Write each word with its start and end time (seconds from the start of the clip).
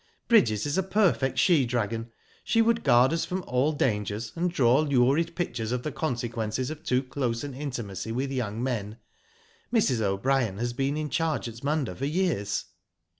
"Bridget 0.29 0.65
is 0.65 0.79
a 0.79 0.81
perfect 0.81 1.37
she 1.37 1.63
dragon. 1.63 2.09
She 2.43 2.59
would 2.59 2.83
guard 2.83 3.13
us 3.13 3.23
from 3.23 3.43
all 3.45 3.71
dangers, 3.71 4.31
and 4.35 4.49
draw 4.51 4.79
lurid 4.79 5.35
pictures 5.35 5.71
of 5.71 5.83
the 5.83 5.91
consequences 5.91 6.71
of 6.71 6.81
too 6.81 7.03
close 7.03 7.43
an 7.43 7.53
intimacy 7.53 8.11
with 8.11 8.31
young 8.31 8.63
men. 8.63 8.97
Mrs. 9.71 10.01
O'Brien 10.01 10.57
has 10.57 10.73
been 10.73 10.97
in 10.97 11.11
charge 11.11 11.47
at 11.47 11.63
Munda 11.63 11.93
for 11.93 12.05
years. 12.05 12.65